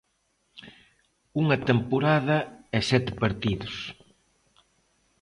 Unha 1.41 1.57
temporada 1.69 2.37
e 2.77 2.79
sete 2.91 3.11
partidos. 3.23 3.75